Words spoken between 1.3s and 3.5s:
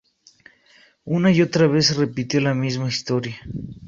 y otra vez se repitió la misma historia.